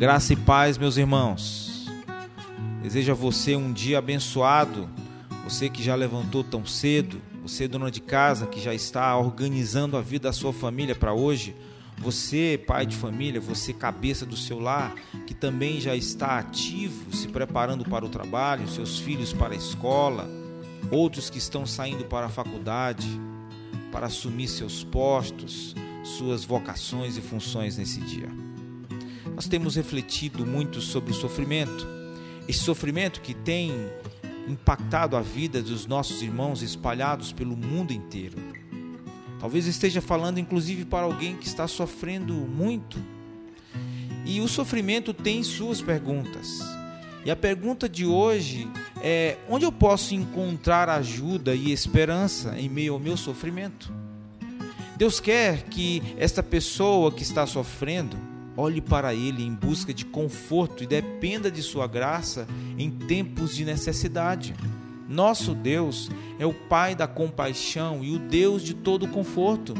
Graça 0.00 0.32
e 0.32 0.36
paz, 0.36 0.78
meus 0.78 0.96
irmãos. 0.96 1.86
Desejo 2.82 3.12
a 3.12 3.14
você 3.14 3.54
um 3.54 3.70
dia 3.70 3.98
abençoado. 3.98 4.88
Você 5.44 5.68
que 5.68 5.82
já 5.82 5.94
levantou 5.94 6.42
tão 6.42 6.64
cedo, 6.64 7.20
você 7.42 7.68
dona 7.68 7.90
de 7.90 8.00
casa 8.00 8.46
que 8.46 8.58
já 8.58 8.72
está 8.72 9.14
organizando 9.18 9.98
a 9.98 10.00
vida 10.00 10.30
da 10.30 10.32
sua 10.32 10.54
família 10.54 10.94
para 10.94 11.12
hoje, 11.12 11.54
você 11.98 12.58
pai 12.66 12.86
de 12.86 12.96
família, 12.96 13.42
você 13.42 13.74
cabeça 13.74 14.24
do 14.24 14.38
seu 14.38 14.58
lar, 14.58 14.94
que 15.26 15.34
também 15.34 15.78
já 15.78 15.94
está 15.94 16.38
ativo, 16.38 17.14
se 17.14 17.28
preparando 17.28 17.84
para 17.84 18.02
o 18.02 18.08
trabalho, 18.08 18.66
seus 18.68 18.98
filhos 18.98 19.34
para 19.34 19.52
a 19.52 19.58
escola, 19.58 20.30
outros 20.90 21.28
que 21.28 21.36
estão 21.36 21.66
saindo 21.66 22.06
para 22.06 22.24
a 22.24 22.30
faculdade, 22.30 23.06
para 23.92 24.06
assumir 24.06 24.48
seus 24.48 24.82
postos, 24.82 25.74
suas 26.02 26.42
vocações 26.42 27.18
e 27.18 27.20
funções 27.20 27.76
nesse 27.76 28.00
dia. 28.00 28.49
Nós 29.40 29.48
temos 29.48 29.74
refletido 29.74 30.44
muito 30.44 30.82
sobre 30.82 31.12
o 31.12 31.14
sofrimento, 31.14 31.88
esse 32.46 32.58
sofrimento 32.58 33.22
que 33.22 33.32
tem 33.32 33.72
impactado 34.46 35.16
a 35.16 35.22
vida 35.22 35.62
dos 35.62 35.86
nossos 35.86 36.20
irmãos 36.20 36.60
espalhados 36.60 37.32
pelo 37.32 37.56
mundo 37.56 37.90
inteiro. 37.90 38.36
Talvez 39.38 39.64
esteja 39.64 40.02
falando 40.02 40.36
inclusive 40.36 40.84
para 40.84 41.06
alguém 41.06 41.38
que 41.38 41.46
está 41.46 41.66
sofrendo 41.66 42.34
muito. 42.34 43.02
E 44.26 44.42
o 44.42 44.46
sofrimento 44.46 45.14
tem 45.14 45.42
suas 45.42 45.80
perguntas. 45.80 46.58
E 47.24 47.30
a 47.30 47.34
pergunta 47.34 47.88
de 47.88 48.04
hoje 48.04 48.68
é: 49.02 49.38
onde 49.48 49.64
eu 49.64 49.72
posso 49.72 50.14
encontrar 50.14 50.90
ajuda 50.90 51.54
e 51.54 51.72
esperança 51.72 52.60
em 52.60 52.68
meio 52.68 52.92
ao 52.92 53.00
meu 53.00 53.16
sofrimento? 53.16 53.90
Deus 54.98 55.18
quer 55.18 55.62
que 55.62 56.02
esta 56.18 56.42
pessoa 56.42 57.10
que 57.10 57.22
está 57.22 57.46
sofrendo 57.46 58.28
olhe 58.60 58.80
para 58.80 59.14
Ele 59.14 59.42
em 59.42 59.54
busca 59.54 59.94
de 59.94 60.04
conforto 60.04 60.82
e 60.82 60.86
dependa 60.86 61.50
de 61.50 61.62
Sua 61.62 61.86
graça 61.86 62.46
em 62.76 62.90
tempos 62.90 63.56
de 63.56 63.64
necessidade. 63.64 64.54
Nosso 65.08 65.54
Deus 65.54 66.10
é 66.38 66.46
o 66.46 66.52
Pai 66.52 66.94
da 66.94 67.06
compaixão 67.06 68.04
e 68.04 68.14
o 68.14 68.18
Deus 68.18 68.62
de 68.62 68.74
todo 68.74 69.08
conforto. 69.08 69.74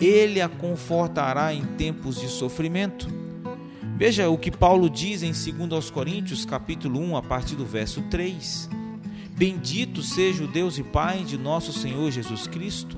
Ele 0.00 0.40
a 0.40 0.48
confortará 0.48 1.54
em 1.54 1.64
tempos 1.64 2.20
de 2.20 2.28
sofrimento. 2.28 3.08
Veja 3.96 4.28
o 4.28 4.36
que 4.36 4.50
Paulo 4.50 4.90
diz 4.90 5.22
em 5.22 5.30
2 5.30 5.88
Coríntios, 5.90 6.44
capítulo 6.44 7.00
1, 7.00 7.16
a 7.16 7.22
partir 7.22 7.54
do 7.54 7.64
verso 7.64 8.02
3. 8.10 8.68
Bendito 9.36 10.02
seja 10.02 10.44
o 10.44 10.48
Deus 10.48 10.78
e 10.78 10.82
Pai 10.82 11.24
de 11.24 11.38
nosso 11.38 11.72
Senhor 11.72 12.10
Jesus 12.10 12.46
Cristo, 12.46 12.96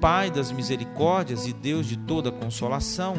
Pai 0.00 0.30
das 0.30 0.52
misericórdias 0.52 1.46
e 1.46 1.52
Deus 1.52 1.86
de 1.86 1.96
toda 1.96 2.30
consolação, 2.30 3.16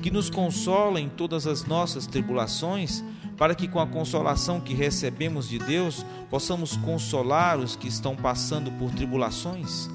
que 0.00 0.10
nos 0.10 0.30
consola 0.30 1.00
em 1.00 1.08
todas 1.08 1.46
as 1.46 1.64
nossas 1.64 2.06
tribulações, 2.06 3.02
para 3.36 3.54
que 3.54 3.68
com 3.68 3.80
a 3.80 3.86
consolação 3.86 4.60
que 4.60 4.74
recebemos 4.74 5.48
de 5.48 5.58
Deus 5.58 6.04
possamos 6.28 6.76
consolar 6.76 7.58
os 7.58 7.76
que 7.76 7.88
estão 7.88 8.16
passando 8.16 8.70
por 8.72 8.90
tribulações. 8.90 9.88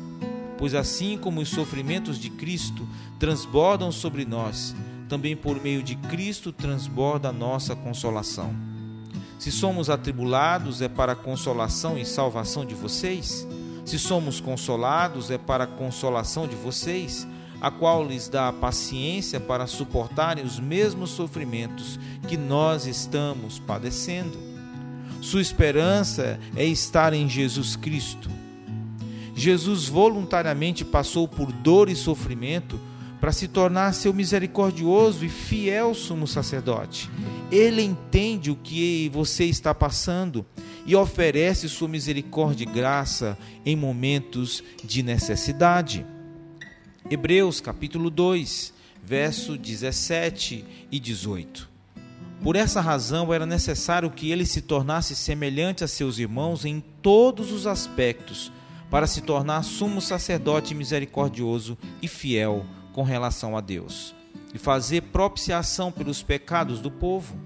Pois 0.58 0.74
assim 0.74 1.18
como 1.18 1.42
os 1.42 1.50
sofrimentos 1.50 2.18
de 2.18 2.30
Cristo 2.30 2.88
transbordam 3.20 3.92
sobre 3.92 4.24
nós, 4.24 4.76
também 5.10 5.36
por 5.36 5.62
meio 5.62 5.84
de 5.84 5.96
Cristo 5.96 6.52
transborda 6.52 7.30
a 7.30 7.34
nossa 7.34 7.76
consolação. 7.76 8.56
Se 9.38 9.52
somos 9.52 9.90
atribulados, 9.90 10.82
é 10.82 10.88
para 10.88 11.12
a 11.12 11.18
consolação 11.18 11.98
e 11.98 12.06
salvação 12.06 12.66
de 12.66 12.74
vocês. 12.74 13.46
Se 13.84 14.00
somos 14.00 14.40
consolados, 14.40 15.30
é 15.30 15.38
para 15.38 15.66
a 15.66 15.68
consolação 15.68 16.48
de 16.48 16.56
vocês 16.56 17.28
a 17.64 17.72
qual 17.72 18.06
lhes 18.06 18.28
dá 18.28 18.52
paciência 18.52 19.40
para 19.40 19.66
suportarem 19.68 20.44
os 20.44 20.60
mesmos 20.60 21.12
sofrimentos 21.12 21.98
que 22.28 22.36
nós 22.36 22.86
estamos 22.86 23.58
padecendo. 23.58 24.38
Sua 25.22 25.42
esperança 25.42 26.38
é 26.58 26.66
estar 26.66 27.14
em 27.14 27.30
Jesus 27.30 27.78
Cristo. 27.78 28.30
Jesus 29.34 29.88
voluntariamente 29.88 30.84
passou 30.84 31.26
por 31.26 31.54
dor 31.54 31.88
e 31.88 31.96
sofrimento 31.96 32.78
para 33.22 33.32
se 33.32 33.48
tornar 33.48 33.94
seu 33.94 34.14
misericordioso 34.14 35.24
e 35.24 35.30
fiel 35.30 35.94
sumo 35.94 36.28
sacerdote. 36.28 37.10
Ele 37.50 37.82
entende 37.82 38.52
o 38.52 38.58
que 38.58 39.10
você 39.14 39.46
está 39.46 39.74
passando 39.74 40.46
e 40.86 40.98
oferece 40.98 41.70
sua 41.70 41.88
misericórdia 41.88 42.66
e 42.66 42.74
graça 42.74 43.38
em 43.66 43.78
momentos 43.78 44.62
de 44.84 45.02
necessidade. 45.02 46.06
Hebreus 47.14 47.62
capítulo 47.62 48.10
2, 48.10 48.74
verso 49.04 49.56
17 49.56 50.66
e 50.92 51.00
18. 51.00 51.70
Por 52.42 52.56
essa 52.56 52.82
razão 52.82 53.32
era 53.32 53.46
necessário 53.46 54.10
que 54.10 54.32
ele 54.32 54.48
se 54.48 54.64
tornasse 54.64 55.16
semelhante 55.16 55.84
a 55.84 55.88
seus 55.88 56.18
irmãos 56.18 56.66
em 56.66 56.84
todos 57.04 57.52
os 57.52 57.68
aspectos, 57.68 58.52
para 58.90 59.06
se 59.06 59.22
tornar 59.22 59.62
sumo 59.62 60.02
sacerdote 60.02 60.74
misericordioso 60.74 61.78
e 62.02 62.08
fiel 62.08 62.66
com 62.94 63.04
relação 63.04 63.56
a 63.56 63.62
Deus, 63.62 64.16
e 64.52 64.58
fazer 64.58 65.02
propiciação 65.02 65.92
pelos 65.92 66.24
pecados 66.24 66.80
do 66.80 66.90
povo. 66.90 67.38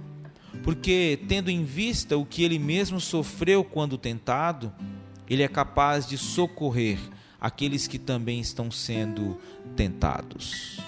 Porque, 0.64 1.20
tendo 1.28 1.52
em 1.52 1.66
vista 1.66 2.16
o 2.18 2.26
que 2.26 2.42
ele 2.42 2.58
mesmo 2.58 3.02
sofreu 3.02 3.66
quando 3.66 3.98
tentado, 3.98 4.74
ele 5.30 5.44
é 5.44 5.48
capaz 5.50 6.08
de 6.08 6.18
socorrer 6.18 6.98
aqueles 7.40 7.88
que 7.88 8.00
também 8.00 8.40
estão 8.40 8.70
sendo 8.72 9.40
tentados. 9.76 10.80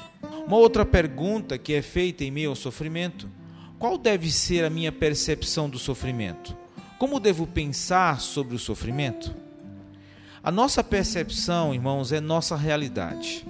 Uma 0.46 0.58
outra 0.58 0.86
pergunta 0.86 1.58
que 1.58 1.74
é 1.74 1.82
feita 1.82 2.24
em 2.24 2.32
meio 2.32 2.50
ao 2.50 2.56
sofrimento: 2.56 3.30
qual 3.78 3.98
deve 3.98 4.32
ser 4.32 4.66
a 4.66 4.70
minha 4.70 4.92
percepção 4.92 5.70
do 5.70 5.80
sofrimento? 5.80 6.58
Como 6.98 7.20
devo 7.20 7.48
pensar 7.48 8.20
sobre 8.20 8.56
o 8.56 8.59
sofrimento? 8.59 9.34
A 10.44 10.52
nossa 10.52 10.84
percepção, 10.84 11.74
irmãos, 11.74 12.12
é 12.12 12.20
nossa 12.20 12.56
realidade. 12.56 13.46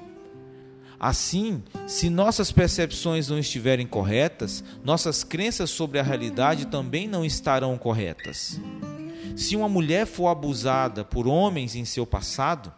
Assim, 0.99 1.63
se 1.87 2.09
nossas 2.09 2.51
percepções 2.51 3.29
não 3.29 3.39
estiverem 3.39 3.87
corretas, 3.87 4.63
nossas 4.83 5.23
crenças 5.23 5.69
sobre 5.69 5.97
a 5.97 6.03
realidade 6.03 6.67
também 6.67 7.07
não 7.07 7.23
estarão 7.23 7.77
corretas. 7.77 8.59
Se 9.35 9.55
uma 9.55 9.69
mulher 9.69 10.05
for 10.05 10.27
abusada 10.27 11.05
por 11.05 11.25
homens 11.25 11.73
em 11.73 11.85
seu 11.85 12.05
passado, 12.05 12.73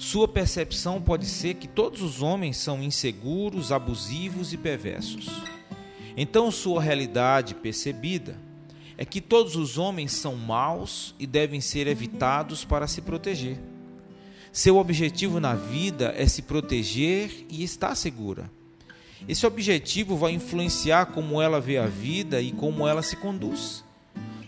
sua 0.00 0.26
percepção 0.26 0.98
pode 0.98 1.26
ser 1.26 1.56
que 1.56 1.68
todos 1.68 2.00
os 2.00 2.22
homens 2.22 2.56
são 2.56 2.82
inseguros, 2.82 3.70
abusivos 3.70 4.50
e 4.50 4.56
perversos. 4.56 5.28
Então, 6.16 6.50
sua 6.50 6.80
realidade 6.80 7.54
percebida 7.54 8.38
é 8.96 9.04
que 9.04 9.20
todos 9.20 9.56
os 9.56 9.76
homens 9.76 10.12
são 10.12 10.34
maus 10.36 11.14
e 11.18 11.26
devem 11.26 11.60
ser 11.60 11.86
evitados 11.86 12.64
para 12.64 12.86
se 12.86 13.02
proteger. 13.02 13.60
Seu 14.50 14.78
objetivo 14.78 15.38
na 15.38 15.54
vida 15.54 16.14
é 16.16 16.26
se 16.26 16.40
proteger 16.40 17.44
e 17.50 17.62
estar 17.62 17.94
segura. 17.94 18.50
Esse 19.28 19.46
objetivo 19.46 20.16
vai 20.16 20.32
influenciar 20.32 21.12
como 21.12 21.42
ela 21.42 21.60
vê 21.60 21.76
a 21.76 21.86
vida 21.86 22.40
e 22.40 22.52
como 22.52 22.88
ela 22.88 23.02
se 23.02 23.16
conduz. 23.16 23.84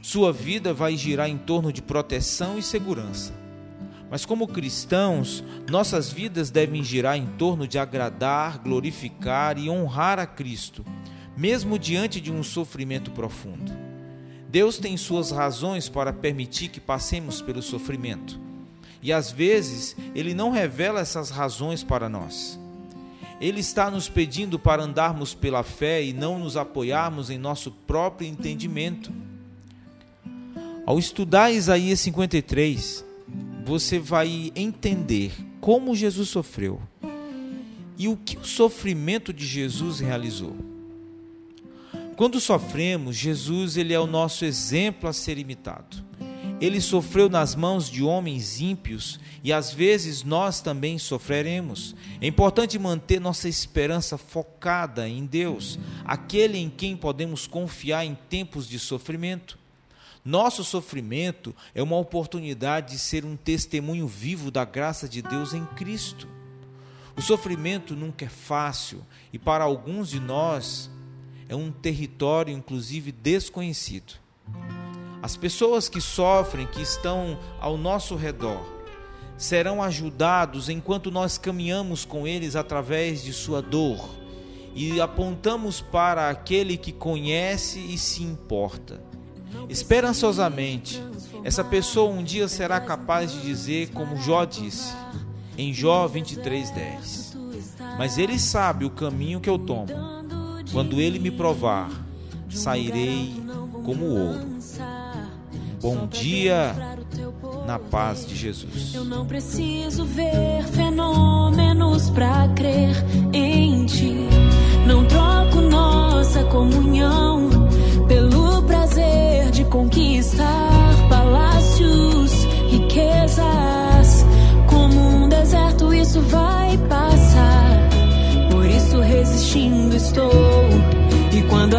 Sua 0.01 0.33
vida 0.33 0.73
vai 0.73 0.97
girar 0.97 1.29
em 1.29 1.37
torno 1.37 1.71
de 1.71 1.83
proteção 1.83 2.59
e 2.59 2.63
segurança. 2.63 3.42
Mas 4.13 4.27
como 4.27 4.47
cristãos, 4.47 5.43
nossas 5.71 6.13
vidas 6.13 6.51
devem 6.51 6.85
girar 6.85 7.17
em 7.17 7.25
torno 7.39 7.67
de 7.67 7.79
agradar, 7.79 8.59
glorificar 8.59 9.57
e 9.57 9.71
honrar 9.71 10.19
a 10.19 10.27
Cristo, 10.27 10.85
mesmo 11.35 11.79
diante 11.79 12.21
de 12.21 12.31
um 12.31 12.43
sofrimento 12.43 13.11
profundo. 13.11 13.73
Deus 14.51 14.77
tem 14.77 14.99
suas 14.99 15.31
razões 15.31 15.89
para 15.89 16.13
permitir 16.13 16.69
que 16.69 16.79
passemos 16.79 17.41
pelo 17.41 17.63
sofrimento. 17.63 18.39
E 19.01 19.15
às 19.15 19.33
vezes, 19.33 19.97
Ele 20.15 20.35
não 20.35 20.51
revela 20.51 21.01
essas 21.01 21.31
razões 21.31 21.83
para 21.83 22.07
nós. 22.07 22.61
Ele 23.41 23.61
está 23.61 23.91
nos 23.91 24.11
pedindo 24.11 24.59
para 24.59 24.83
andarmos 24.83 25.33
pela 25.33 25.63
fé 25.63 26.05
e 26.05 26.13
não 26.13 26.39
nos 26.39 26.59
apoiarmos 26.59 27.31
em 27.31 27.39
nosso 27.39 27.71
próprio 27.71 28.29
entendimento. 28.29 29.11
Ao 30.85 30.99
estudar 30.99 31.51
Isaías 31.51 31.99
53, 32.01 33.11
você 33.65 33.99
vai 33.99 34.53
entender 34.57 35.33
como 35.61 35.95
Jesus 35.95 36.29
sofreu 36.29 36.81
e 37.97 38.09
o 38.09 38.17
que 38.17 38.37
o 38.37 38.45
sofrimento 38.45 39.33
de 39.33 39.47
Jesus 39.47 40.01
realizou. 40.01 40.57
Quando 42.17 42.41
sofremos, 42.41 43.17
Jesus 43.17 43.77
ele 43.77 43.95
é 43.95 44.01
o 44.01 44.07
nosso 44.07 44.45
exemplo 44.45 45.09
a 45.09 45.13
ser 45.13 45.39
imitado. 45.39 46.05
Ele 46.61 46.81
sofreu 46.81 47.29
nas 47.29 47.57
mãos 47.57 47.91
de 47.91 48.05
homens 48.05 48.61
ímpios 48.61 49.19
e 49.43 49.53
às 49.53 49.73
vezes 49.73 50.23
nós 50.23 50.61
também 50.61 50.99
sofreremos. 50.99 51.97
É 52.21 52.27
importante 52.27 52.79
manter 52.79 53.21
nossa 53.21 53.49
esperança 53.49 54.17
focada 54.17 55.09
em 55.09 55.27
Deus, 55.27 55.79
aquele 56.05 56.59
em 56.59 56.71
quem 56.71 56.97
podemos 56.97 57.49
confiar 57.49 58.05
em 58.05 58.17
tempos 58.29 58.69
de 58.69 58.79
sofrimento. 58.79 59.59
Nosso 60.25 60.63
sofrimento 60.63 61.55
é 61.75 61.83
uma 61.83 61.97
oportunidade 61.97 62.93
de 62.93 62.99
ser 62.99 63.25
um 63.25 63.37
testemunho 63.37 64.07
vivo 64.07 64.53
da 64.53 64.65
graça 64.65 65.09
de 65.09 65.21
Deus 65.21 65.53
em 65.53 65.65
Cristo. 65.67 66.29
O 67.17 67.21
sofrimento 67.21 67.97
nunca 67.97 68.25
é 68.25 68.29
fácil 68.29 69.05
e 69.33 69.39
para 69.39 69.65
alguns 69.65 70.09
de 70.09 70.21
nós 70.21 70.89
é 71.49 71.57
um 71.57 71.73
território, 71.73 72.55
inclusive, 72.55 73.11
desconhecido. 73.11 74.15
As 75.21 75.37
pessoas 75.37 75.89
que 75.89 76.01
sofrem, 76.01 76.67
que 76.69 76.81
estão 76.81 77.39
ao 77.61 77.77
nosso 77.77 78.15
redor, 78.15 78.65
serão 79.37 79.83
ajudados 79.83 80.69
enquanto 80.69 81.11
nós 81.11 81.37
caminhamos 81.37 82.05
com 82.05 82.29
eles 82.29 82.55
através 82.55 83.25
de 83.25 83.33
sua 83.33 83.61
dor 83.61 84.09
e 84.73 85.01
apontamos 85.01 85.81
para 85.81 86.31
aquele 86.31 86.77
que 86.77 86.93
conhece 86.93 87.81
e 87.81 87.99
se 87.99 88.23
importa. 88.23 89.03
Esperançosamente, 89.69 91.03
essa 91.45 91.65
pessoa 91.65 92.11
um 92.11 92.23
dia 92.23 92.49
será 92.49 92.81
capaz 92.81 93.33
de 93.33 93.41
dizer, 93.41 93.91
como 93.91 94.17
Jó 94.17 94.45
disse, 94.45 94.93
em 95.57 95.73
Jó 95.73 96.09
23:10. 96.09 97.37
Mas 97.99 98.19
ele 98.19 98.39
sabe 98.39 98.85
o 98.85 98.91
caminho 98.91 99.41
que 99.41 99.51
eu 99.51 99.59
tomo. 99.59 99.89
Quando 100.73 101.01
ele 101.01 101.19
me 101.19 101.31
provar, 101.31 101.91
sairei 102.49 103.35
como 103.85 104.07
ouro. 104.07 104.53
Bom 105.81 106.07
dia 106.07 106.75
na 107.67 107.79
paz 107.79 108.25
de 108.25 108.37
Jesus. 108.37 108.95
Eu 108.95 109.05
não 109.05 109.27
preciso 109.27 110.05
ver 110.05 110.63
fenômenos 110.73 112.09
para 112.11 112.32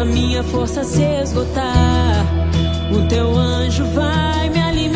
minha 0.04 0.42
força 0.42 0.84
se 0.84 1.02
esgotar, 1.02 2.26
o 2.92 3.06
teu 3.08 3.36
anjo 3.36 3.84
vai 3.86 4.50
me 4.50 4.60
alimentar. 4.60 4.93